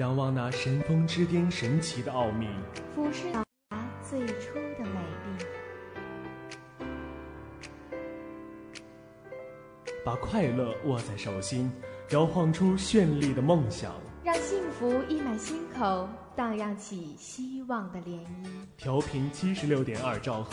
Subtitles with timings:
[0.00, 2.48] 仰望那神峰之巅神奇的奥秘，
[2.94, 3.44] 俯视到
[4.02, 5.44] 最初的美丽，
[10.02, 11.70] 把快乐握在手心，
[12.12, 13.92] 摇晃出绚丽的梦想，
[14.24, 18.48] 让幸福溢满心口，荡漾起希望的涟漪。
[18.78, 20.52] 调频七十六点二兆赫，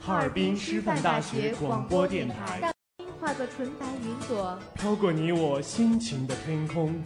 [0.00, 2.72] 哈尔滨师范大学广播电台，让
[3.20, 7.02] 化作纯白云朵，飘过你我心情的天空。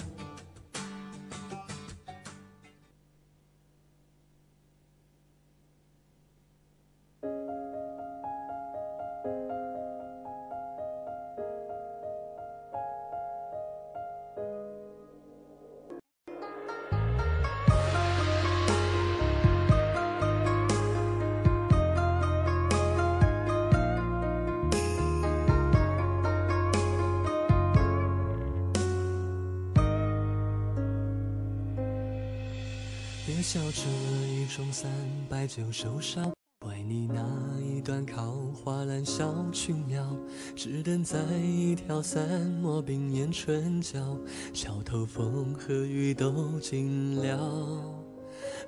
[33.48, 33.80] 笑这
[34.26, 34.92] 一盅三
[35.26, 36.20] 百酒收烧，
[36.60, 40.14] 怀你那一段桃花烂小曲苗，
[40.54, 42.28] 只等在一条三
[42.60, 44.18] 抹冰烟唇角，
[44.52, 47.82] 桥头风和雨都尽了。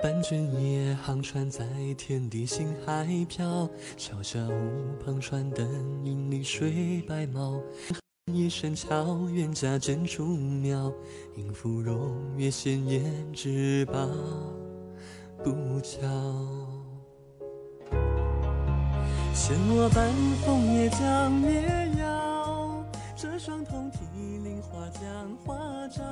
[0.03, 1.66] 伴君夜航船在
[1.99, 3.69] 天地星海飘，
[3.99, 5.69] 桥下屋旁船灯
[6.06, 7.60] 影里睡白猫。
[8.33, 10.91] 一声桥，冤家珍珠苗，
[11.37, 13.03] 迎芙蓉月闲胭
[13.34, 14.09] 脂包。
[15.43, 16.06] 不巧，
[19.33, 20.11] 嫌我半
[20.45, 22.84] 风也将月摇，
[23.17, 23.99] 这双瞳涕
[24.45, 25.03] 零花将
[25.43, 25.56] 花
[25.89, 26.03] 招。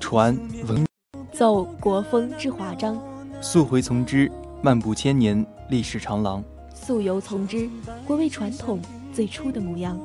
[0.00, 0.34] 传
[0.66, 0.86] 文
[1.32, 2.98] 奏国风之华章，
[3.42, 4.32] 溯回从之，
[4.62, 6.42] 漫步千年，历史长廊；
[6.74, 7.68] 溯游从之，
[8.06, 8.80] 回味传统
[9.12, 10.00] 最初的模样。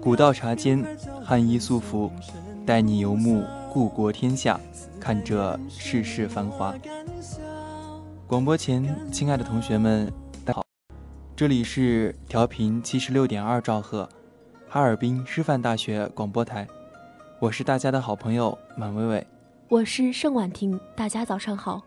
[0.00, 0.84] 古道茶间，
[1.24, 2.12] 汉衣素服，
[2.64, 3.42] 带你游目
[3.74, 4.60] 故国天下，
[5.00, 6.72] 看这世事繁华。
[8.24, 10.06] 广播前，亲爱的同学们，
[10.44, 10.64] 大家好，
[11.34, 14.08] 这里是调频七十六点二兆赫，
[14.68, 16.68] 哈尔滨师范大学广播台，
[17.40, 19.26] 我是大家的好朋友满伟伟，
[19.68, 21.82] 我是盛婉婷，大家早上好。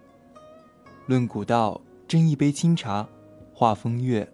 [1.06, 3.08] 论古道，斟一杯清茶，
[3.54, 4.30] 话风月，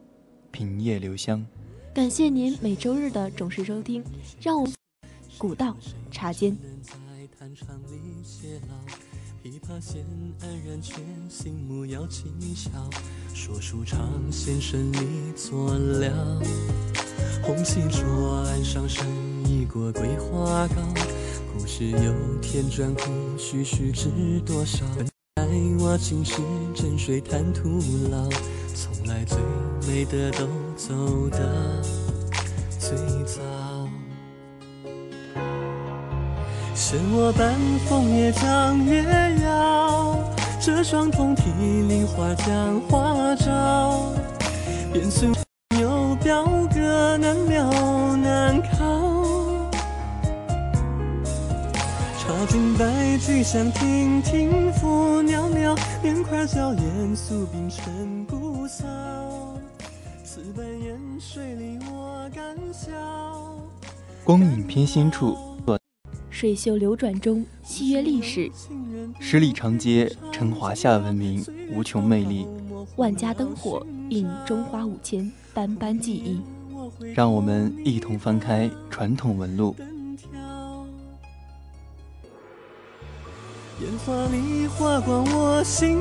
[0.50, 1.46] 品叶留香。
[1.94, 4.04] 感谢您每周日的准时收听，
[4.42, 4.74] 让我们
[5.38, 5.78] 古道
[6.10, 6.58] 茶间。
[7.44, 8.76] 半场里偕老
[9.44, 10.06] 琵琶弦
[10.40, 10.96] 黯然，却
[11.30, 12.72] 心木摇轻笑。
[13.34, 14.00] 说书唱
[14.32, 16.42] 先生你错了。
[17.44, 19.06] 红旗桌案上生
[19.46, 20.76] 一锅桂花糕。
[21.54, 23.02] 故事有天转顾
[23.38, 24.08] 须须知
[24.46, 24.86] 多少？
[25.36, 25.46] 爱
[25.80, 26.38] 我今时
[26.74, 27.78] 枕水谈徒
[28.10, 28.30] 劳。
[28.74, 29.38] 从来最
[29.86, 31.82] 美的都走得
[32.80, 33.73] 最早。
[36.94, 37.56] 嫌我半
[37.90, 39.04] 风也将月
[39.44, 40.16] 摇，
[40.62, 41.50] 这双瞳涕
[41.88, 44.14] 零花将花招。
[44.94, 45.32] 便随
[45.76, 48.78] 牛表歌难了难考。
[52.20, 58.86] 茶尽白菊香，亭亭拂袅袅，莲块娇艳，素冰尘不扫。
[60.24, 62.92] 此般烟水里我敢笑。
[64.24, 65.36] 光影偏心处。
[66.34, 68.50] 水袖流转中，戏约历史；
[69.20, 72.48] 十里长街称华夏文明无穷魅力；
[72.96, 76.42] 万家灯火映中华五千斑斑记忆。
[77.14, 79.76] 让我们一同翻开传统纹路。
[83.80, 86.00] 烟花里花光我心，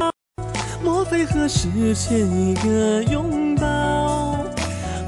[0.82, 3.81] 莫非何时欠一个拥抱？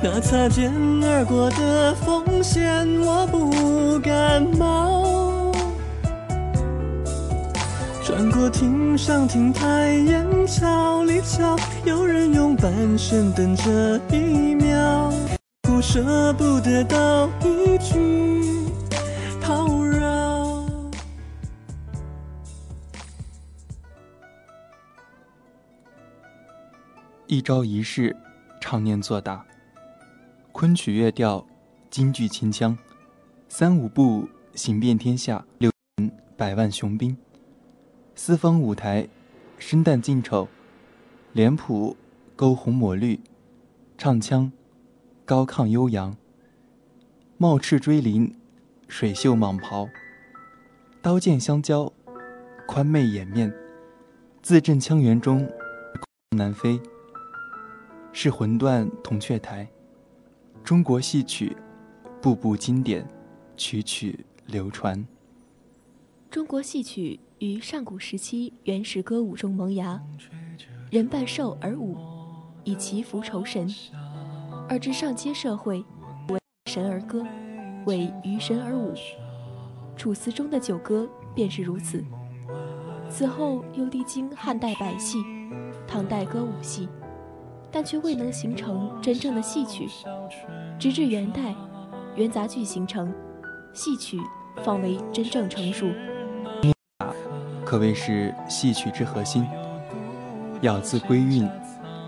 [0.06, 0.71] 那擦肩
[1.03, 5.51] 而过的风险，我不敢冒。
[8.05, 11.56] 转过亭上亭台，檐角立桥，
[11.87, 15.11] 有人用半生等这一秒，
[15.62, 18.69] 不舍不得道一句
[19.43, 20.67] 叨扰。
[27.27, 28.15] 一朝一夕，
[28.61, 29.43] 常年做大。
[30.56, 31.45] 昆曲乐调，
[31.91, 32.79] 京剧秦腔，
[33.49, 35.69] 三五步行遍天下，六
[36.37, 37.17] 百万雄兵。
[38.15, 39.09] 四方舞台，
[39.59, 40.47] 生旦净丑，
[41.33, 41.97] 脸谱
[42.37, 43.19] 勾红抹绿，
[43.99, 44.53] 唱腔
[45.25, 46.17] 高亢悠扬。
[47.37, 48.33] 帽翅追翎，
[48.87, 49.89] 水袖蟒袍，
[51.03, 51.93] 刀剑相交，
[52.69, 53.53] 宽媚掩面，
[54.41, 55.50] 字正腔圆中
[56.31, 56.81] 南飞。
[58.12, 59.69] 是魂断铜雀台，
[60.64, 61.55] 中国戏曲，
[62.22, 63.06] 步步经典，
[63.55, 65.06] 曲曲流传。
[66.31, 70.02] 中国戏曲于上古时期原始歌舞中萌芽，
[70.90, 71.99] 人扮兽而舞，
[72.64, 73.69] 以祈福酬神；
[74.66, 75.84] 而至上阶社会，
[76.31, 77.22] 为神而歌，
[77.84, 78.94] 为于神而舞。
[79.99, 82.02] 楚辞中的九歌便是如此。
[83.11, 85.19] 此后又历经汉代百戏，
[85.87, 86.88] 唐代歌舞戏。
[87.75, 89.88] 但却未能形成真正的戏曲，
[90.79, 91.53] 直至元代，
[92.15, 93.12] 元杂剧形成，
[93.73, 94.17] 戏曲
[94.62, 95.91] 方为真正成熟。
[97.65, 99.44] 可谓是戏曲之核心，
[100.61, 101.50] 咬字归韵，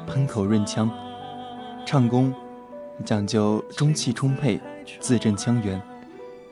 [0.07, 0.89] 喷口润腔，
[1.85, 2.33] 唱功
[3.05, 4.61] 讲究中气充沛，
[5.01, 5.83] 字正腔圆，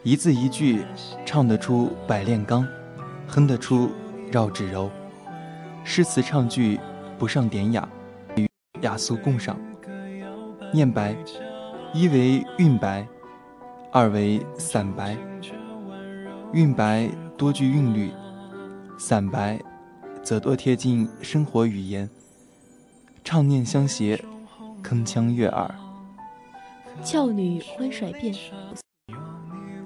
[0.03, 0.85] 一字一句
[1.25, 2.67] 唱得出百炼钢，
[3.29, 3.93] 哼得出
[4.33, 4.91] 绕指柔，
[5.85, 6.81] 诗词唱句
[7.17, 7.89] 不上典雅。
[8.85, 9.59] 雅俗共赏。
[10.71, 11.17] 念白，
[11.95, 13.07] 一为韵白，
[13.91, 15.17] 二为散白。
[16.53, 18.13] 韵白多具韵律，
[18.99, 19.59] 散白
[20.23, 22.09] 则多贴近生活语言，
[23.25, 24.23] 唱念相携，
[24.83, 25.75] 铿锵悦耳。
[27.03, 28.37] 俏女欢甩辫，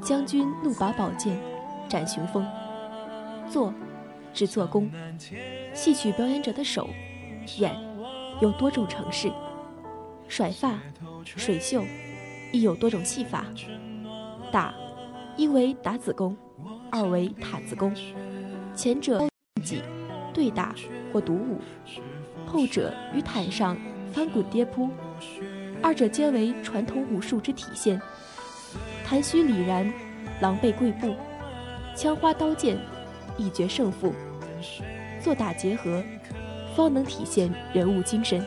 [0.03, 1.39] 将军怒拔宝剑，
[1.89, 2.45] 斩雄风。
[3.49, 3.73] 做，
[4.35, 4.91] 指做工。
[5.73, 6.91] 戏曲表演者的手、
[7.59, 7.88] 眼。
[8.41, 9.33] 有多种程式，
[10.29, 10.79] 甩发、
[11.25, 11.83] 水袖，
[12.53, 13.45] 亦有多种戏法。
[14.53, 14.73] 打，
[15.37, 16.37] 一为打子功，
[16.89, 17.93] 二为塔子功。
[18.77, 19.29] 前者
[19.65, 19.83] 己
[20.33, 20.73] 对打
[21.13, 21.61] 或独舞，
[22.47, 23.77] 后者于毯上
[24.13, 24.89] 翻滚跌扑，
[25.83, 28.01] 二者皆为传统武术之体现。
[29.05, 29.93] 弹须理然，
[30.41, 31.13] 狼狈跪步，
[31.97, 32.79] 枪花刀剑，
[33.37, 34.15] 一决胜负。
[35.21, 36.05] 做打结合。
[36.79, 38.41] 方能体现人物精神。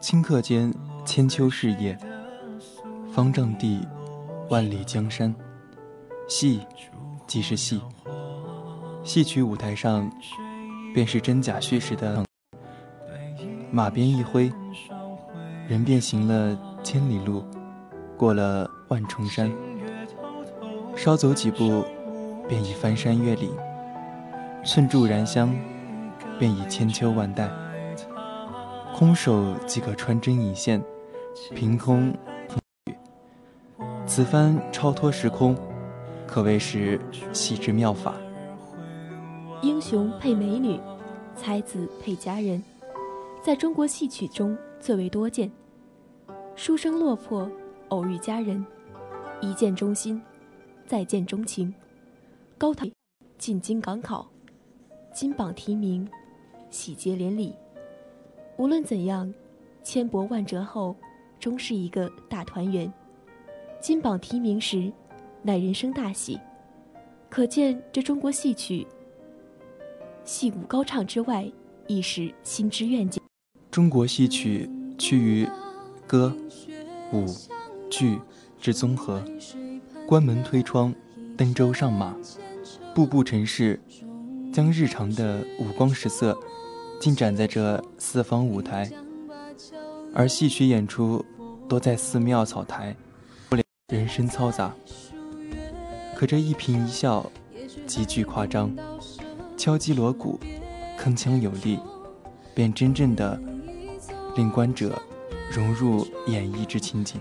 [0.00, 0.72] 顷刻间，
[1.04, 1.98] 千秋事业，
[3.12, 3.80] 方丈地，
[4.48, 5.34] 万里江山。
[6.28, 6.60] 戏，
[7.26, 7.80] 即是戏。
[9.02, 10.08] 戏曲舞台上，
[10.94, 12.24] 便是真假虚实的。
[13.72, 14.52] 马鞭一挥，
[15.66, 17.44] 人便行了千里路，
[18.16, 19.50] 过了万重山。
[20.94, 21.84] 稍走几步，
[22.48, 23.50] 便已翻山越岭；
[24.64, 25.52] 寸柱燃香，
[26.38, 27.50] 便已千秋万代。
[28.98, 30.82] 空手即可穿针引线，
[31.54, 32.12] 凭空。
[34.04, 35.56] 此番超脱时空，
[36.26, 37.00] 可谓是
[37.32, 38.16] 戏之妙法。
[39.62, 40.80] 英雄配美女，
[41.36, 42.60] 才子配佳人，
[43.40, 45.48] 在中国戏曲中最为多见。
[46.56, 47.48] 书生落魄，
[47.90, 48.66] 偶遇佳人，
[49.40, 50.20] 一见钟心，
[50.88, 51.72] 再见钟情。
[52.58, 52.90] 高堂
[53.38, 54.26] 进京赶考，
[55.14, 56.04] 金榜题名，
[56.68, 57.54] 喜结连理。
[58.58, 59.32] 无论怎样，
[59.84, 60.96] 千波万折后，
[61.38, 62.92] 终是一个大团圆。
[63.80, 64.92] 金榜题名时，
[65.42, 66.36] 乃人生大喜。
[67.30, 68.84] 可见这中国戏曲，
[70.24, 71.48] 戏舞高唱之外，
[71.86, 73.22] 亦是心之愿景。
[73.70, 75.48] 中国戏曲趋于
[76.04, 76.34] 歌、
[77.12, 77.26] 舞、
[77.88, 78.18] 剧
[78.60, 79.22] 之综合，
[80.04, 80.92] 关门推窗，
[81.36, 82.16] 登舟上马，
[82.92, 83.78] 步步成事，
[84.52, 86.36] 将日常的五光十色
[87.00, 88.90] 尽展在这四方舞台，
[90.12, 91.24] 而戏曲演出
[91.68, 92.94] 多在寺庙草台，
[93.88, 94.74] 人声嘈杂。
[96.16, 97.30] 可这一颦一笑，
[97.86, 98.74] 极具夸张，
[99.56, 100.40] 敲击锣鼓，
[100.98, 101.78] 铿锵有力，
[102.52, 103.40] 便真正的
[104.34, 105.00] 令观者
[105.52, 107.20] 融入演绎之情景。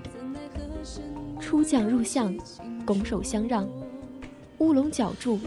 [1.39, 2.36] 出将入相，
[2.84, 3.69] 拱手相让，
[4.57, 5.39] 乌龙脚注，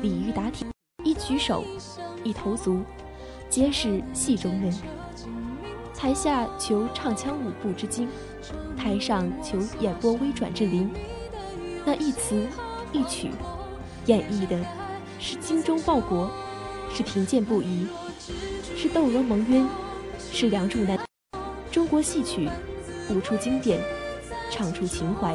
[0.00, 0.68] 鲤鱼打挺，
[1.02, 1.64] 一举手，
[2.22, 2.80] 一投足，
[3.54, 4.74] 皆是戏中人。
[5.96, 8.08] 台下求唱腔舞步之精，
[8.76, 10.90] 台上求演播微转之灵。
[11.84, 12.44] 那一词。
[12.92, 13.30] 一曲，
[14.06, 14.58] 演绎的
[15.20, 16.30] 是精忠报国，
[16.92, 17.86] 是贫贱不移，
[18.76, 19.66] 是斗罗蒙冤，
[20.32, 20.98] 是梁祝难。
[21.70, 22.48] 中国戏曲，
[23.10, 23.80] 舞出经典，
[24.50, 25.34] 唱出情怀。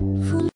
[0.00, 0.50] 浮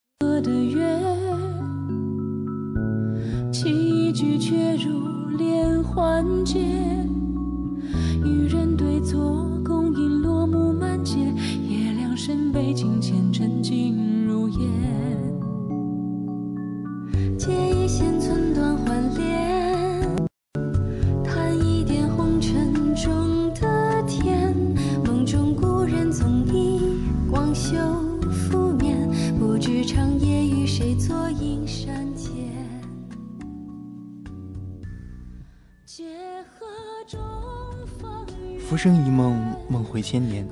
[38.85, 40.47] 生一梦，梦回千年。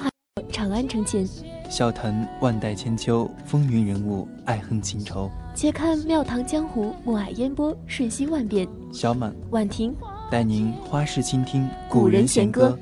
[0.51, 1.29] 长安城前，
[1.69, 5.31] 笑谈万代千秋，风云人物，爱恨情仇。
[5.55, 8.67] 且看庙堂江湖，暮霭烟波，瞬息万变。
[8.91, 9.95] 小满、婉婷
[10.31, 12.75] 带您花式倾听古人弦歌。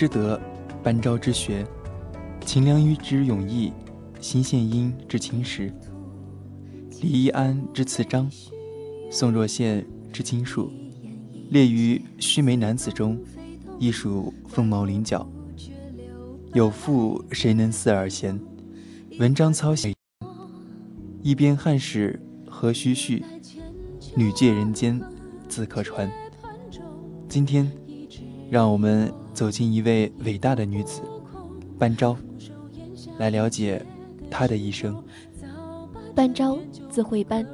[0.00, 0.40] 之德，
[0.82, 1.62] 班昭之学，
[2.46, 3.70] 秦良玉之勇毅，
[4.18, 5.70] 辛宪英之勤实，
[7.02, 8.26] 李易安之词章，
[9.10, 10.72] 宋若宪之经术，
[11.50, 13.22] 列于须眉男子中，
[13.78, 15.30] 亦属凤毛麟角。
[16.54, 18.40] 有妇谁能似尔贤？
[19.18, 19.94] 文章操写，
[21.22, 23.22] 一边汉史何须序？
[24.16, 24.98] 女界人间
[25.46, 26.10] 自可传。
[27.28, 27.70] 今天，
[28.50, 29.12] 让我们。
[29.32, 31.02] 走进一位伟大的女子，
[31.78, 32.16] 班昭，
[33.18, 33.84] 来了解
[34.30, 35.02] 她的一生。
[36.14, 36.58] 班昭，
[36.90, 37.46] 字惠班，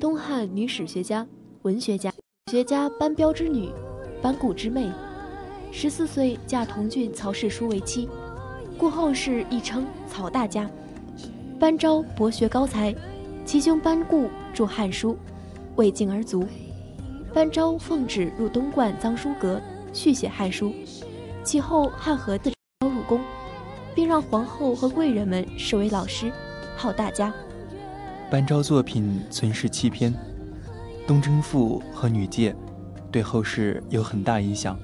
[0.00, 1.26] 东汉女史学家、
[1.62, 2.12] 文学家，
[2.50, 3.70] 学家班彪之女，
[4.20, 4.90] 班固之妹。
[5.70, 8.08] 十四岁嫁同郡曹氏叔为妻，
[8.76, 10.70] 故后世亦称曹大家。
[11.58, 12.94] 班昭博学高才，
[13.46, 15.12] 其兄班固著《汉书》，
[15.76, 16.44] 为敬而卒。
[17.32, 19.58] 班昭奉旨入东莞藏书阁
[19.94, 20.70] 续写《汉书》。
[21.44, 23.20] 其后，汉和帝招入宫，
[23.94, 26.30] 并让皇后和贵人们视为老师，
[26.76, 27.32] 好大家。
[28.30, 30.14] 班昭作品存世七篇，
[31.06, 32.52] 《东征赋》和《女诫》
[33.10, 34.78] 对后世有很大影响。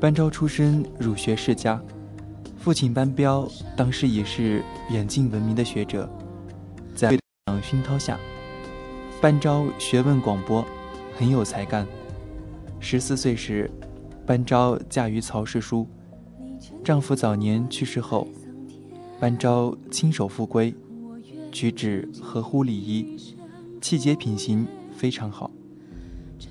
[0.00, 1.80] 班昭出身儒学世家，
[2.56, 6.08] 父亲班彪当时已是远近闻名的学者，
[6.94, 7.18] 在
[7.62, 8.18] 熏陶下，
[9.20, 10.64] 班昭学问广博，
[11.16, 11.84] 很有才干。
[12.78, 13.68] 十四岁时。
[14.26, 15.86] 班昭嫁于曹氏叔，
[16.82, 18.26] 丈夫早年去世后，
[19.20, 20.74] 班昭亲手复归，
[21.52, 23.18] 举止合乎礼仪，
[23.82, 24.66] 气节品行
[24.96, 25.50] 非常好。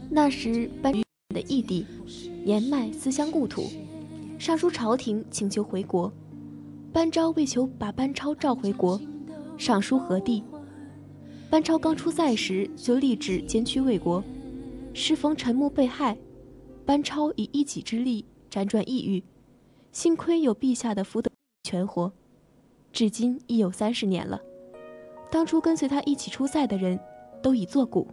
[0.07, 0.93] 那时班
[1.29, 1.83] 的义弟
[2.45, 3.63] 年迈思乡故土，
[4.37, 6.11] 上书朝廷请求回国。
[6.91, 9.01] 班昭为求把班超召回国，
[9.57, 10.43] 上书何帝，
[11.49, 14.23] 班超刚出塞时就立志捐躯为国，
[14.93, 16.15] 适逢陈木被害，
[16.85, 19.23] 班超以一己之力辗转异域，
[19.91, 21.31] 幸亏有陛下的福德
[21.63, 22.11] 全活，
[22.91, 24.41] 至今已有三十年了。
[25.31, 26.99] 当初跟随他一起出塞的人，
[27.41, 28.07] 都已作古。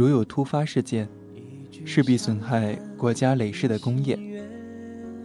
[0.00, 1.06] 如有突发事件，
[1.84, 4.18] 势必损害国家累世的功业。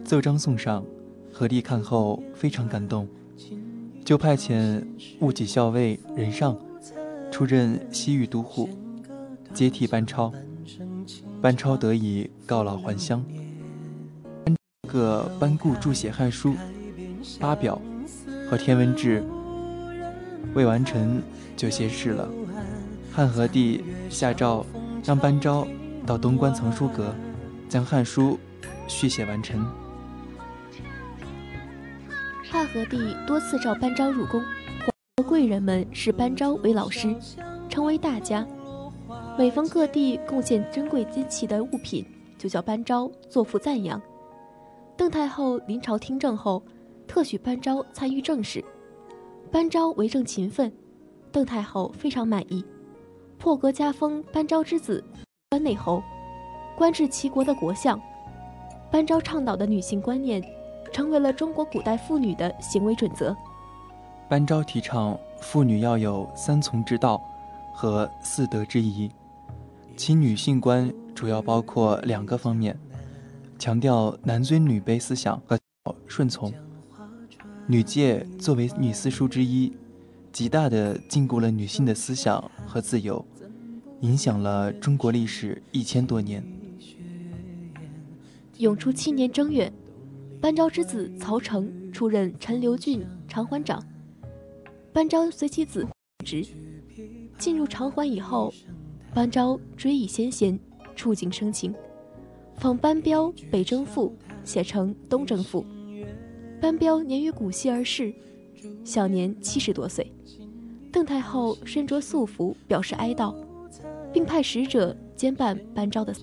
[0.04, 0.84] 奏章送上，
[1.32, 3.08] 何帝看后非常感动，
[4.04, 4.84] 就派遣
[5.20, 6.54] 戊己校尉任尚
[7.30, 8.68] 出任西域都护，
[9.54, 10.30] 接替班超。
[11.40, 13.24] 班超得以告老还乡。
[14.86, 16.54] 个班固著写汉书、
[17.40, 17.80] 八表
[18.50, 19.24] 和天文志
[20.52, 21.22] 未完成
[21.56, 22.28] 就歇世了。
[23.16, 24.62] 汉和帝下诏
[25.02, 25.66] 让班昭
[26.06, 27.14] 到东关藏书阁，
[27.66, 28.38] 将汉书
[28.86, 29.66] 续写完成。
[32.42, 34.44] 汉和帝多次召班昭入宫，
[35.26, 37.16] 贵人们视班昭为老师，
[37.70, 38.46] 称为大家。
[39.38, 42.04] 每逢各地贡献珍贵金器的物品，
[42.36, 43.98] 就叫班昭作赋赞扬。
[44.94, 46.62] 邓太后临朝听政后，
[47.08, 48.62] 特许班昭参与政事。
[49.50, 50.70] 班昭为政勤奋，
[51.32, 52.62] 邓太后非常满意。
[53.38, 55.02] 破格加封班昭之子
[55.50, 56.02] 关内侯，
[56.76, 58.00] 官至齐国的国相。
[58.90, 60.42] 班昭倡导的女性观念，
[60.92, 63.36] 成为了中国古代妇女的行为准则。
[64.28, 67.20] 班昭提倡妇女要有三从之道
[67.72, 69.10] 和四德之仪，
[69.96, 72.76] 其女性观主要包括两个方面，
[73.58, 75.58] 强调男尊女卑思想和
[76.06, 76.52] 顺从。
[77.66, 79.72] 女诫作为女四书之一。
[80.36, 83.24] 极大的禁锢了女性的思想和自由，
[84.02, 86.44] 影响了中国历史一千多年。
[88.58, 89.72] 永初七年正月，
[90.38, 93.82] 班昭之子曹成出任陈留郡长环长，
[94.92, 95.86] 班昭随其子
[96.22, 96.44] 职。
[97.38, 98.52] 进入长环以后，
[99.14, 100.60] 班昭追忆先贤，
[100.94, 101.74] 触景生情，
[102.56, 104.14] 仿班彪《北征赋》
[104.46, 105.64] 写成《东征赋》。
[106.60, 108.12] 班彪年逾古稀而逝。
[108.84, 110.12] 享年七十多岁，
[110.92, 113.34] 邓太后身着素服表示哀悼，
[114.12, 116.14] 并派使者兼办班昭的。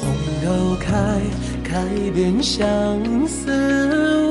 [0.00, 1.20] 红豆开，
[1.64, 3.50] 开遍相思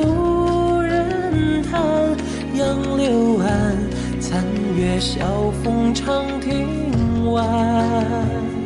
[0.05, 2.15] 无人弹。
[2.55, 3.77] 杨柳岸，
[4.19, 4.43] 残
[4.75, 8.56] 月晓风长亭晚。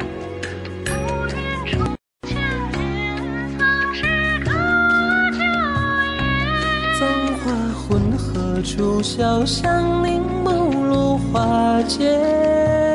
[8.61, 12.90] 出小巷凝眸落花间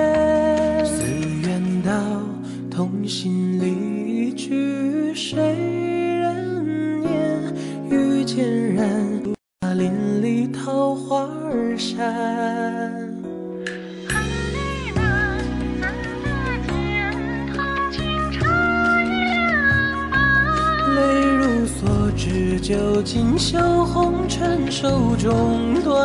[22.38, 25.96] 只酒锦绣红尘手中断。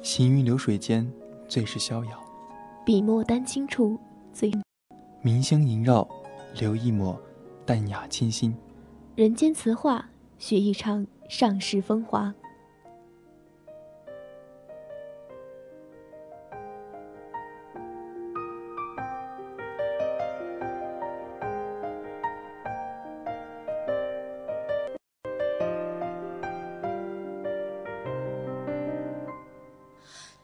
[0.00, 1.06] 行云流水间，
[1.46, 2.12] 最是逍遥；
[2.86, 3.98] 笔墨丹青处，
[4.32, 4.50] 最
[5.20, 6.08] 明香萦绕。
[6.58, 7.20] 留一抹
[7.64, 8.56] 淡雅清新，
[9.14, 12.34] 人间词话，学一场上世风华。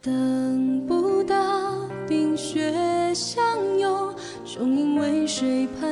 [0.03, 4.13] 等不到冰雪相拥，
[4.45, 5.92] 终因为水畔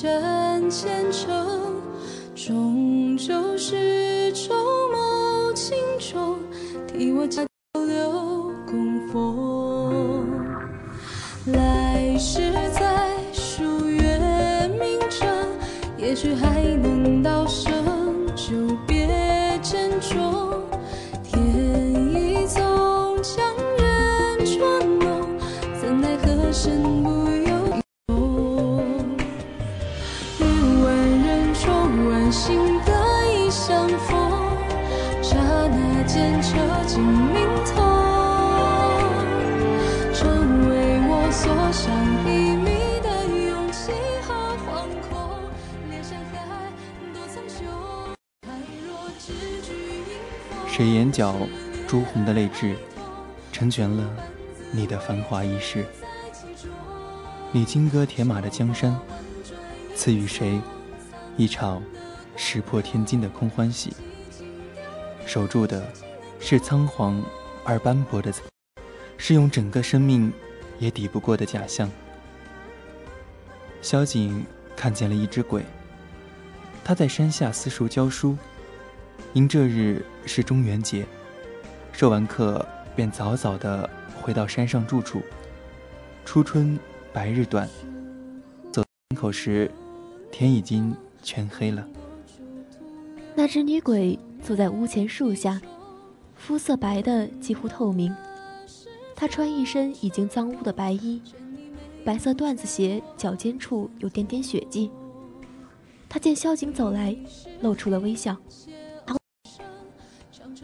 [0.00, 1.30] 战千愁，
[2.34, 4.01] 终究是。
[50.72, 51.36] 谁眼角
[51.86, 52.74] 朱红的泪痣，
[53.52, 54.08] 成全了
[54.70, 55.84] 你的繁华一世。
[57.52, 58.98] 你金戈铁马的江山，
[59.94, 60.58] 赐予谁
[61.36, 61.82] 一场
[62.36, 63.92] 石破天惊的空欢喜？
[65.26, 65.86] 守住的
[66.40, 67.22] 是仓皇
[67.64, 68.32] 而斑驳的，
[69.18, 70.32] 是用整个生命
[70.78, 71.86] 也抵不过的假象。
[73.82, 75.66] 萧景看见了一只鬼，
[76.82, 78.38] 他在山下私塾教书，
[79.34, 81.06] 因这日是中元节，
[81.90, 83.88] 授完课便早早的
[84.20, 85.22] 回到山上住处。
[86.22, 86.78] 初春
[87.14, 87.66] 白日短，
[88.70, 89.70] 走门口时，
[90.30, 91.88] 天已经全黑了。
[93.34, 95.58] 那只女鬼坐在屋前树下，
[96.36, 98.14] 肤色白的几乎透明。
[99.16, 101.22] 她穿一身已经脏污的白衣，
[102.04, 104.90] 白色缎子鞋脚尖处有点点血迹。
[106.06, 107.16] 她见萧景走来，
[107.62, 108.36] 露出了微笑。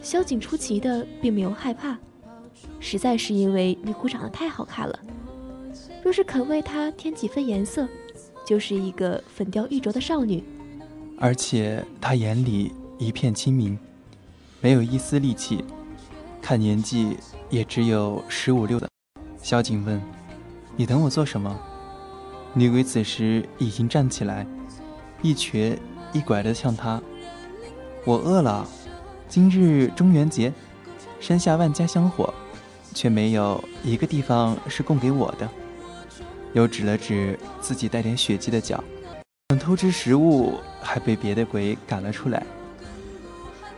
[0.09, 1.95] 萧景出奇的并没有害怕，
[2.79, 4.99] 实在是因为女鬼长得太好看了。
[6.01, 7.87] 若是肯为她添几分颜色，
[8.43, 10.43] 就是一个粉雕玉琢的少女。
[11.19, 13.77] 而且她眼里一片清明，
[14.61, 15.63] 没有一丝戾气，
[16.41, 17.15] 看年纪
[17.51, 18.89] 也只有十五六的。
[19.37, 20.01] 萧景问
[20.75, 21.55] ：“你等我做什么？”
[22.55, 24.43] 女鬼此时已经站起来，
[25.21, 25.77] 一瘸
[26.13, 26.99] 一拐地向他
[28.07, 28.67] ：“我饿了，
[29.29, 30.51] 今日中元节，
[31.19, 32.33] 山下万家香火，
[32.95, 35.47] 却没有一个地方是供给我的。”
[36.53, 38.83] 又指了指自己带点血迹的脚。
[39.49, 42.43] 想偷吃食物，还被别的鬼赶了出来。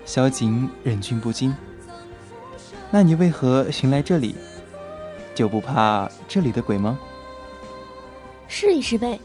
[0.06, 1.54] 萧景忍俊不禁
[2.90, 4.36] ：“那你为何寻来这里？
[5.36, 6.98] 就不怕这里的鬼吗？”
[8.48, 9.20] 试一试呗，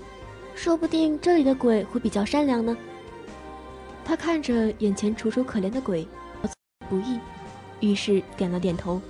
[0.57, 2.77] 说不定这里的鬼会比较善良呢。
[4.05, 6.07] 他看着眼前楚楚可怜的鬼，
[6.89, 7.19] 不易，
[7.81, 9.01] 于是点了点头。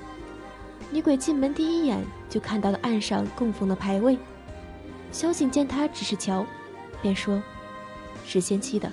[0.91, 4.19] 女鬼进门第一眼就看到了岸上供奉的牌位。
[5.13, 6.45] 萧景见他只是瞧。
[7.03, 7.43] 便说
[8.25, 8.91] ：“是先期的。”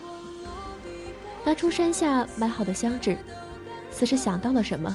[1.45, 3.17] 拿出山下买好的香纸，
[3.89, 4.93] 似是想到了什么，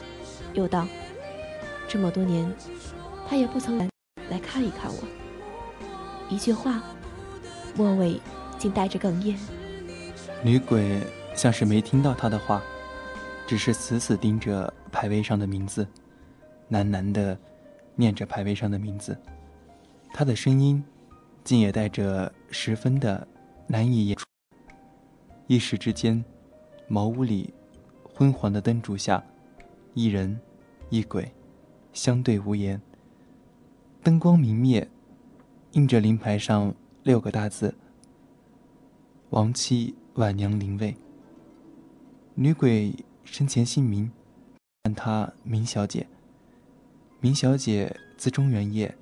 [0.53, 0.87] 又道
[1.88, 2.55] ：“这么多年，
[3.27, 3.88] 他也不曾来
[4.31, 5.09] 来看一看我。”
[6.29, 6.83] 一句话，
[7.74, 8.20] 末尾
[8.59, 9.38] 竟带着哽咽。
[10.42, 11.01] 女鬼
[11.35, 12.62] 像是没听到他的话，
[13.48, 15.84] 只是死死盯着牌位上的名字，
[16.70, 17.37] 喃喃地
[17.96, 19.18] 念着牌位上的名字。
[20.12, 20.84] 他的声音。
[21.44, 23.26] 竟也带着十分的
[23.66, 24.26] 难以言出。
[25.46, 26.22] 一时之间，
[26.88, 27.54] 茅屋里
[28.04, 29.24] 昏黄的灯烛下，
[29.94, 30.38] 一人
[30.90, 31.32] 一鬼
[31.94, 32.78] 相对无言。
[34.02, 34.87] 灯光明灭，
[35.72, 37.74] 映着灵牌上六个大字
[39.30, 40.94] ：“亡妻晚娘灵位。”
[42.37, 42.94] 女鬼
[43.31, 44.11] 生前姓名，
[44.85, 46.07] 唤她明小姐。
[47.21, 48.97] 明小姐自中元夜，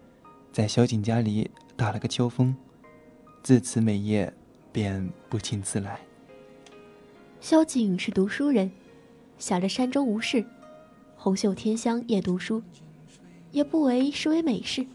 [0.53, 1.51] 在小景家里。
[1.77, 2.57] 打了个秋风，
[3.43, 4.33] 自此每夜
[4.73, 6.01] 便不请自来。
[7.39, 8.73] 萧景是读书人，
[9.39, 10.43] 想着山中无事，
[11.17, 12.63] 红袖添香夜读书，
[13.53, 14.87] 也不为是为美事。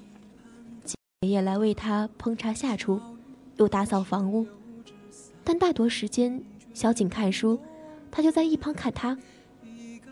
[1.22, 3.00] 每夜来为他烹茶下厨，
[3.58, 4.48] 又打扫房屋。
[5.44, 7.60] 但大多时间，萧景看书，
[8.12, 9.18] 他就在一旁看他。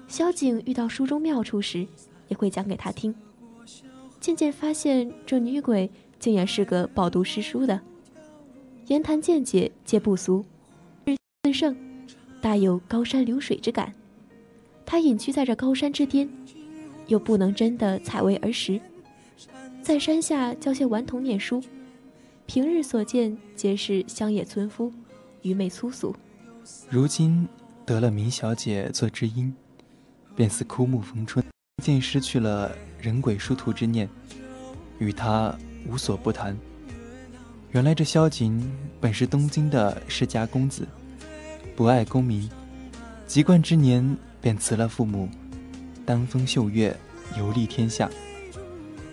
[0.07, 1.85] 萧景遇到书中妙处时，
[2.29, 3.13] 也会讲给他听。
[4.19, 5.91] 渐渐发现这女鬼。
[6.19, 7.79] 竟也是个饱读诗书的，
[8.87, 10.43] 言谈见解皆不俗，
[11.05, 11.73] 日自胜，
[12.41, 13.93] 大有高山流水之感。
[14.85, 16.29] 他隐居在这高山之巅，
[17.07, 18.81] 又不能真的采薇而食，
[19.81, 21.63] 在山下教些顽童念书，
[22.45, 24.91] 平日所见皆是乡野村夫，
[25.41, 26.13] 愚昧粗俗。
[26.89, 27.47] 如今
[27.89, 29.51] 得了明小姐做知音，
[30.35, 31.43] 便似枯木逢春，
[31.81, 32.71] 渐失去了
[33.01, 34.07] 人鬼殊途之念，
[34.99, 36.55] 与他无所不谈。
[37.71, 38.71] 原来这萧景
[39.01, 40.87] 本是东京的世家公子，
[41.75, 42.47] 不爱功名，
[43.25, 45.27] 籍贯之年便辞了父母，
[46.05, 46.95] 丹风秀月，
[47.39, 48.07] 游历天下。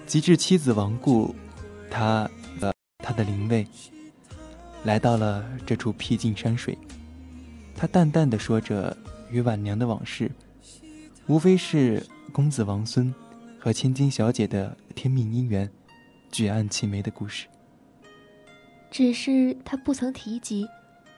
[0.06, 1.34] 及至妻子亡故，
[1.90, 3.66] 他呃他的灵位，
[4.84, 6.76] 来到了这处僻静山水。
[7.76, 8.96] 他淡淡的说着
[9.30, 10.30] 与晚娘的往事，
[11.26, 13.14] 无非是公子王孙
[13.60, 15.70] 和千金小姐的天命姻缘，
[16.32, 17.46] 举案齐眉的故事。
[18.90, 20.66] 只是他不曾提及，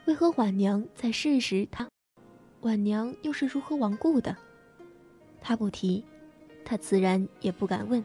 [0.05, 1.87] 为何晚娘在世时，他
[2.61, 4.35] 晚娘又是如何亡故的？
[5.39, 6.03] 他不提，
[6.65, 8.03] 他自然也不敢问。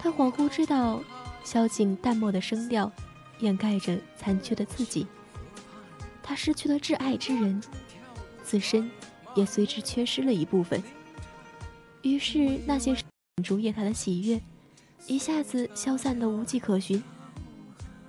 [0.00, 1.00] 他恍惚知道，
[1.44, 2.90] 萧景淡漠的声调，
[3.38, 5.06] 掩盖着残缺的自己。
[6.26, 7.62] 他失去了挚爱之人，
[8.42, 8.90] 自身
[9.36, 10.82] 也随之缺失了一部分。
[12.02, 12.96] 于是那些
[13.44, 14.40] 竹叶他的喜悦，
[15.06, 17.00] 一下子消散得无迹可寻。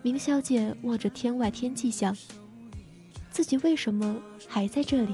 [0.01, 2.17] 明小姐望着天外天际，想：
[3.29, 5.13] 自己为什么还在这里？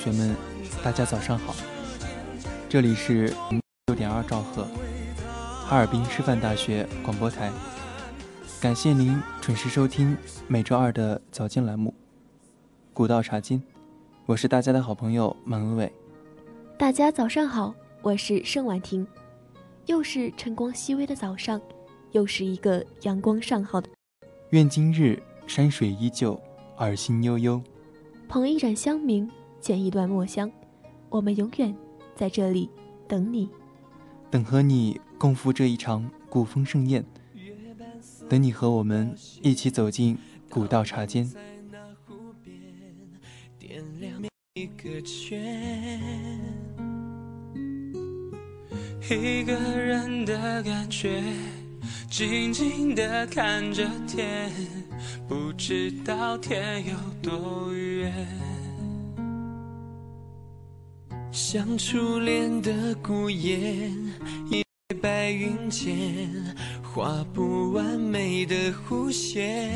[0.00, 0.34] 学们，
[0.82, 1.54] 大家早上好。
[2.70, 3.30] 这里是
[3.88, 4.66] 六点二兆赫，
[5.66, 7.52] 哈尔滨师范大学广播台。
[8.62, 10.16] 感谢您准时收听
[10.48, 11.90] 每周二的早间栏目
[12.94, 13.58] 《古道茶经》，
[14.24, 15.92] 我是大家的好朋友满文伟。
[16.78, 19.06] 大家早上好，我是盛婉婷。
[19.84, 21.60] 又是晨光熹微的早上，
[22.12, 23.90] 又是一个阳光尚好的。
[24.48, 26.40] 愿今日山水依旧，
[26.78, 27.62] 耳心悠悠。
[28.30, 29.28] 捧一盏香茗，
[29.60, 30.50] 剪一段墨香，
[31.08, 31.74] 我们永远
[32.14, 32.70] 在这里
[33.06, 33.48] 等你，
[34.30, 37.04] 等和你共赴这一场古风盛宴，
[38.28, 40.16] 等你和我们一起走进
[40.48, 41.30] 古道茶间。
[49.12, 51.22] 一个人的感觉，
[52.08, 54.50] 静静的看着天。
[55.28, 58.12] 不知道天有多远，
[61.32, 64.12] 像初恋的孤雁，
[64.50, 64.64] 一
[65.00, 66.28] 白云间
[66.82, 69.70] 画不完美的弧线。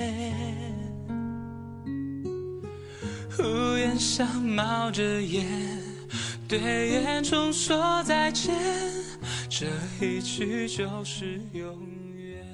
[3.39, 5.47] 屋檐上冒着烟，
[6.49, 8.53] 对烟囱说再见，
[9.49, 9.67] 这
[10.05, 11.79] 一去就是永
[12.17, 12.45] 远。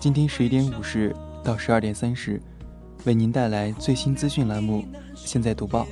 [0.00, 2.42] 今天十一点五十到十二点三十，
[3.04, 4.82] 为您带来最新资讯栏目
[5.14, 5.84] 《现在读报》。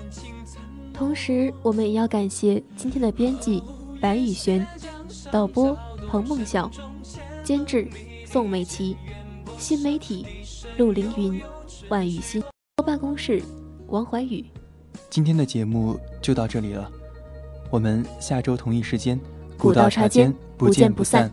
[0.93, 3.63] 同时，我们也要感谢今天的编辑
[4.01, 4.65] 白宇轩、
[5.31, 5.77] 导播
[6.09, 6.71] 彭梦晓、
[7.43, 7.89] 监制
[8.27, 8.97] 宋美琪、
[9.59, 10.27] 新媒体
[10.77, 11.41] 陆凌云、
[11.89, 12.43] 万雨欣、
[12.85, 13.43] 办公室
[13.89, 14.45] 王怀宇。
[15.09, 16.89] 今天的节目就到这里了，
[17.71, 19.19] 我们下周同一时间
[19.59, 21.33] 古道茶间不见不散。